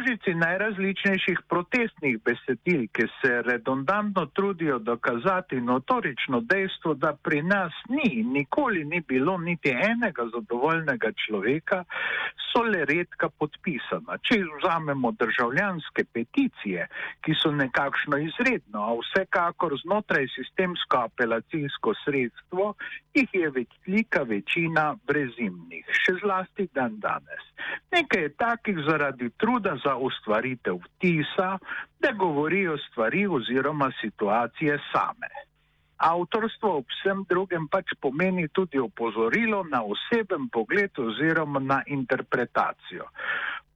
[0.00, 8.22] Množici najrazličnejših protestnih besedil, ki se redundantno trudijo dokazati notorično dejstvo, da pri nas ni,
[8.24, 11.84] nikoli ni bilo niti enega zadovoljnega človeka,
[12.48, 14.16] so le redka podpisana.
[14.24, 16.88] Če vzamemo državljanske peticije,
[17.20, 22.72] ki so nekakšno izredno, a vsekakor znotraj sistemsko apelacijsko sredstvo,
[23.14, 27.44] jih je velika večina brezimnih, še zlasti dan danes.
[27.92, 31.58] Nekaj je takih zaradi truda, pobuda za ustvaritev vtisa,
[32.00, 35.30] da govorijo stvari oziroma situacije same.
[35.96, 43.04] Avtorstvo ob vsem drugem pač pomeni tudi opozorilo na oseben pogled oziroma na interpretacijo.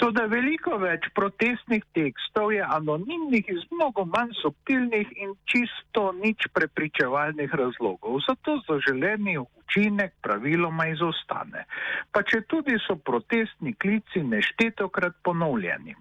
[0.00, 7.52] Tudi veliko več protestnih tekstov je anonimnih iz mnogo manj subtilnih in čisto nič prepričevalnih
[7.60, 8.22] razlogov.
[8.24, 11.66] Zato zaželeni učinek praviloma izostane.
[12.12, 15.92] Pa če tudi so protestni klici neštetokrat ponovljeni.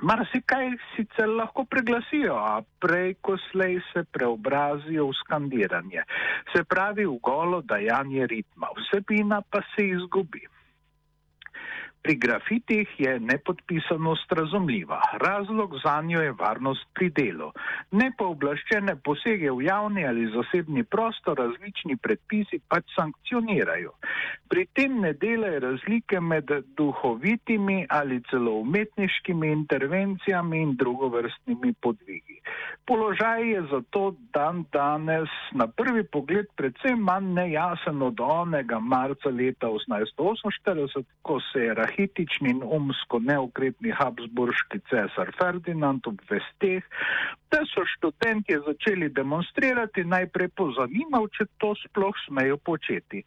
[0.00, 6.06] Mar se kaj sicer lahko preglasijo, a prej ko slej se preobrazijo v skandiranje,
[6.54, 10.46] se pravi v golo dajanje ritma, vsebina pa se izgubi.
[12.02, 15.00] Pri grafitih je nepodpisanost razumljiva.
[15.20, 17.50] Razlog za njo je varnost pri delu.
[17.90, 23.92] Nepooblaščene posege v javni ali zasebni prostor različni predpisi pač sankcionirajo.
[24.48, 26.48] Pri tem ne delajo razlike med
[26.80, 32.39] duhovitimi ali celo umetniškimi intervencijami in drugovrstnimi podvigi.
[32.86, 39.66] Položaj je zato dan danes na prvi pogled predvsem manj nejasen od onega marca leta
[39.66, 46.82] 1848, ko se je rahitični in umsko neukretni Habsburški cesar Ferdinand obvesteh,
[47.50, 53.22] da so študenti začeli demonstrirati najprej pozanimal, če to sploh smejo početi.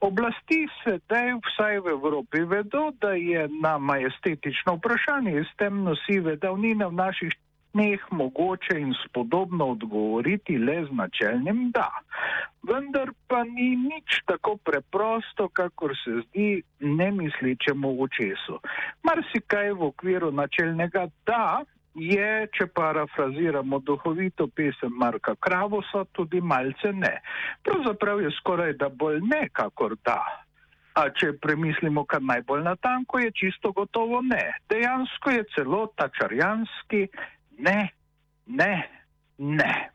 [0.00, 6.88] Oblasti sedaj vsaj v Evropi vedo, da je na majestetično vprašanje iz temno sive davnine
[6.88, 7.36] v naših
[7.76, 11.90] dneh mogoče in spodobno odgovoriti le z načelnim da.
[12.64, 18.60] Vendar pa ni nič tako preprosto, kakor se zdi nemisličemu očesu.
[19.04, 21.64] Mar si kaj v okviru načelnega da
[21.94, 27.14] je, če parafraziramo duhovito pesem Marka Kravosa, tudi malce ne.
[27.64, 30.20] Pravzaprav je skoraj da bolj ne, kakor da.
[30.96, 34.44] A če premislimo kar najbolj natanko, je čisto gotovo ne.
[34.72, 37.02] Dejansko je celo tačarjanski
[37.58, 37.88] ne,
[38.46, 38.88] ne,
[39.38, 39.90] ne.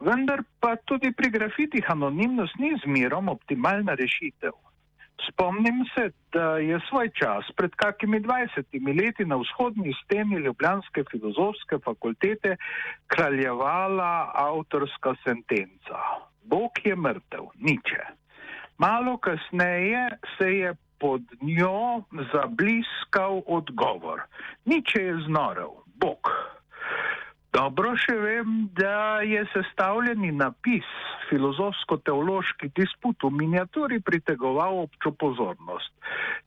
[0.00, 4.52] Vendar pa tudi pri grafitih anonimnost ni zmerom optimalna rešitev.
[5.28, 11.78] Spomnim se, da je svoj čas pred kakimi 20 leti na vzhodni steni Ljubljanske filozofske
[11.84, 12.56] fakultete
[13.06, 15.98] kraljevala avtorska sentenca.
[16.42, 18.02] Bog je mrtev, niče.
[18.78, 20.08] Malo kasneje
[20.38, 22.02] se je pod njo
[22.32, 24.20] zabliskal odgovor.
[24.64, 26.51] Niče je znorel, Bog.
[27.52, 30.86] Dobro še vem, da je sestavljeni napis
[31.28, 35.92] filozofsko-teološki disput v miniaturi pritegoval občo pozornost.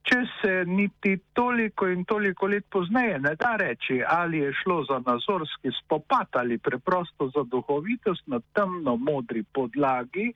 [0.10, 4.98] Če se niti toliko in toliko let pozneje ne da reči, ali je šlo za
[5.06, 10.32] nazorski spopad ali preprosto za duhovitost na temno modri podlagi,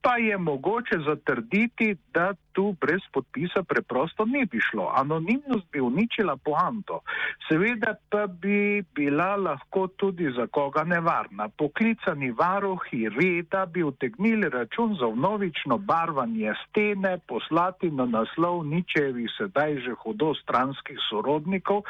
[0.00, 4.88] pa je mogoče zatrditi, da tu brez podpisa preprosto ne bi šlo.
[4.96, 7.00] Anonimnost bi uničila poanto.
[7.48, 11.48] Seveda pa bi bila lahko tudi za koga nevarna.
[11.48, 19.76] Poklicani varohi reda bi utegnili račun za vnovično barvanje stene poslati na naslov ničevi sedaj
[19.84, 21.82] že hudo stranskih sorodnikov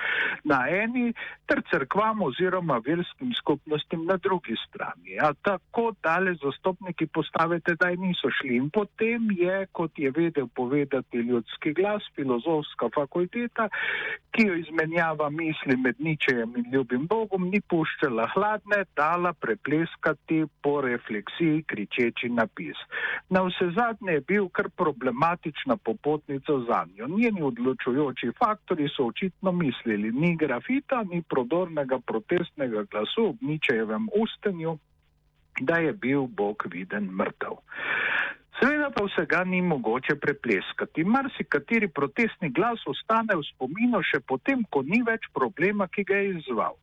[0.44, 1.12] na eni
[1.46, 5.18] ter crkvam oziroma verskim skupnostim na drugi strani.
[5.22, 8.56] A tako dale zastopniki postavite, da niso šli.
[8.56, 13.68] In potem je, kot je vedel povedati ljudski glas, filozofska fakulteta,
[14.30, 20.80] ki jo izmenjava misli med ničejem in ljubim Bogom, ni puščala hladne, dala prepleskati po
[20.80, 22.80] refleksiji kričeči napis.
[23.28, 27.08] Na vse zadnje je bil kar problematična popotnica za njo.
[27.08, 34.78] Njeni odločujoči faktori so očitno mislili, ni grafita, ni prodornega protestnega glasu ob ničejevem ustenju,
[35.60, 37.56] da je bil Bog viden mrtev.
[38.56, 41.04] Seveda pa vsega ni mogoče prepleskati.
[41.04, 46.30] Marsikateri protestni glas ostane v spominu še potem, ko ni več problema, ki ga je
[46.38, 46.78] izval.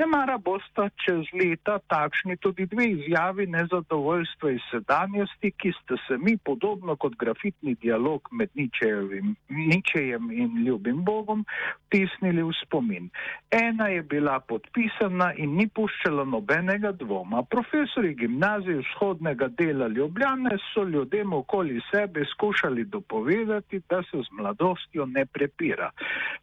[0.00, 6.16] Ne mara bosta čez leta takšni tudi dve izjavi nezadovoljstva iz sedanjosti, ki ste se
[6.16, 11.44] mi podobno kot grafitni dialog med Ničejem in ljubim Bogom
[11.88, 13.10] vtisnili v spomin.
[13.52, 17.44] Ena je bila podpisana in ni puščala nobenega dvoma.
[17.52, 24.30] Profesori gimnazije vzhodnega dela Ljubljane so ljudje ljudem okoli sebe skušali dopovedati, da se z
[24.30, 25.90] mladostjo ne prepira.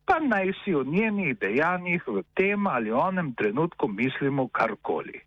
[0.06, 5.22] Pa naj si o njenih dejanjih v tem ali onem trenutku mislimo karkoli.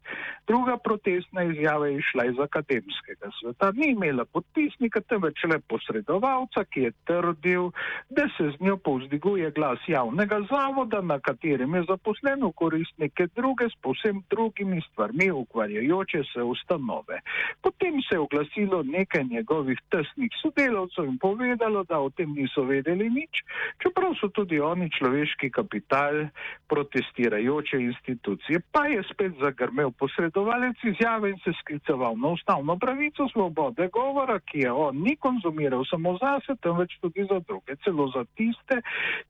[0.49, 3.73] Druga protestna izjava je išla iz akademskega sveta.
[3.77, 7.71] Ni imela podpisnika, temveč le posredovalca, ki je trdil,
[8.09, 13.77] da se z njo povzdiguje glas javnega zavoda, na katerem je zaposleno koristnike druge s
[13.83, 17.21] posem drugimi stvarmi ukvarjajoče se ustanove.
[17.62, 23.11] Potem se je oglasilo nekaj njegovih tesnih sodelavcev in povedalo, da o tem niso vedeli
[23.11, 23.45] nič,
[23.83, 26.25] čeprav so tudi oni človeški kapital
[26.69, 28.61] protestirajoče institucije.
[28.73, 29.91] Pa je spet zagrmel
[30.38, 35.85] posredovalec izjave in se skliceval na ustavno pravico svobode govora, ki je on ni konzumiral
[35.90, 38.81] samo zase, temveč tudi za druge, celo za tiste,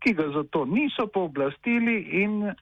[0.05, 2.53] ki ga zato niso pooblastili in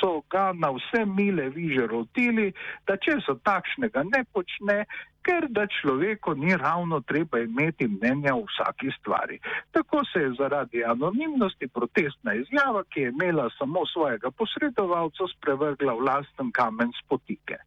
[0.00, 2.52] so ga na vse mile viže rotili,
[2.86, 4.84] da če se takšnega ne počne,
[5.26, 9.38] ker da človeku ni ravno treba imeti mnenja o vsaki stvari.
[9.74, 16.06] Tako se je zaradi anonimnosti protestna izjava, ki je imela samo svojega posredovalca, sprevrgla v
[16.10, 17.58] lasten kamen spotike.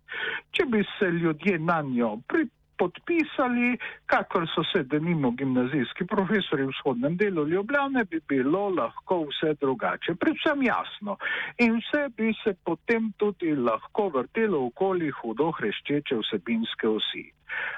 [0.52, 6.72] Če bi se ljudje na njo pripravili, podpisali, kakor so se denimo gimnazijski profesori v
[6.74, 10.16] vzhodnem delu Ljubljane, bi bilo lahko vse drugače.
[10.22, 11.18] Predvsem jasno.
[11.66, 17.26] In vse bi se potem tudi lahko vrtelo okoli hudo hreščeče vsebinske osi.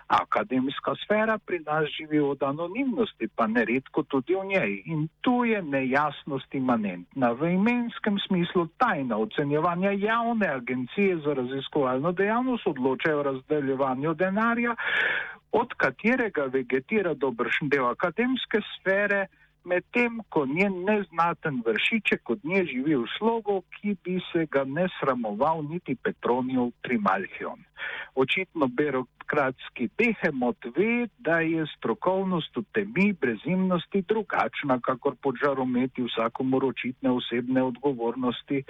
[0.07, 4.81] Akademska sfera pri nas živi od anonimnosti, pa neredko tudi v njej.
[4.85, 7.31] In tu je nejasnost imanentna.
[7.31, 14.75] V imenskem smislu tajna ocenjevanja javne agencije za raziskovalno dejavnost odločajo o razdeljevanju denarja,
[15.51, 19.27] od katerega vegetira dobršen del akademske sfere
[19.63, 24.88] medtem ko njen neznaten vršiček od nje živi v slogu, ki bi se ga ne
[25.00, 27.59] sramoval niti Petronijev Trimalchion.
[28.16, 36.66] Očitno birokratski behemot ve, da je strokovnost v temi brezimnosti drugačna, kakor pod žarometi vsakomor
[36.66, 38.63] očitne osebne odgovornosti.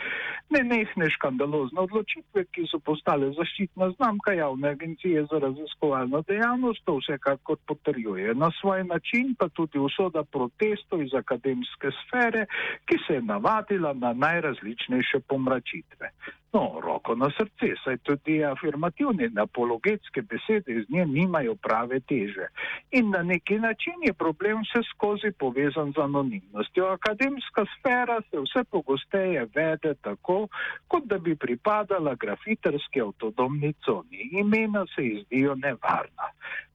[0.50, 7.00] Ne nehne škandalozne odločitve, ki so postale zaščitna znamka javne agencije za raziskovalno dejavnost, to
[7.02, 8.36] vsekakor potrjuje.
[8.36, 12.46] Na svoj način pa tudi usoda protest protestov iz akademske sfere,
[12.86, 16.12] ki se je navadila na najrazličnejše pomračitve.
[16.54, 22.48] No, roko na srce, saj tudi afirmativne in apologetske besede iz nje nimajo prave teže.
[22.92, 26.90] In na neki način je problem vse skozi povezan z anonimnostjo.
[26.98, 30.48] Akademska sfera se vse pogosteje vede tako,
[30.88, 34.30] kot da bi pripadala grafiterski avtodomni coni.
[34.44, 36.28] Imena se izdijo nevarna.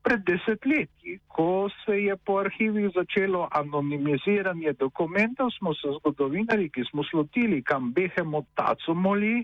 [0.06, 7.03] Pred desetletji, ko se je po arhivih začelo anonimiziranje dokumentov, smo se zgodovinari, ki smo
[7.11, 9.43] slotili, kam behemo taco moli,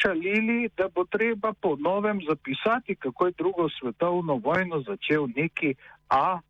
[0.00, 5.74] šalili, da bo treba po novem zapisati, kako je drugo svetovno vojno začel neki
[6.08, 6.40] AH.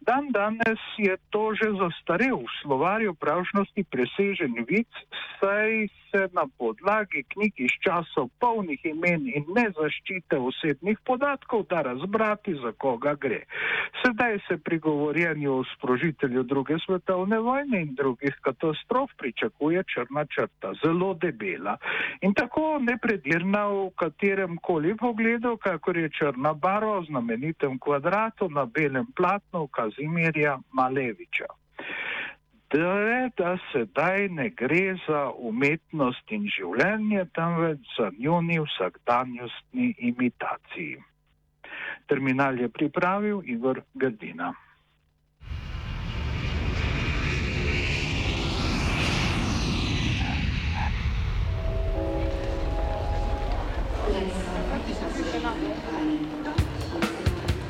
[0.00, 4.88] Dan danes je to že zastarel v slovarju pravšnosti presežen vic,
[5.36, 12.54] saj se na podlagi knjig iz časov polnih imen in nezaščite osebnih podatkov da razbrati,
[12.62, 13.44] za koga gre.
[14.02, 20.72] Sedaj se pri govorjenju o sprožitelju druge svetovne vojne in drugih katastrof pričakuje črna črta,
[20.82, 21.76] zelo debela
[22.20, 28.66] in tako nepredirna v katerem koli pogledu, kakor je črna barva v znamenitem kvadratu na
[28.66, 29.68] belem platnu,
[30.00, 31.44] Kazimirja Maleviča.
[32.72, 41.02] Da, je, da sedaj ne gre za umetnost in življenje, temveč za njuni vsakdanjostni imitaciji.
[42.08, 44.54] Terminal je pripravil Igor Gardina.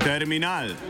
[0.04, 0.89] Terminal.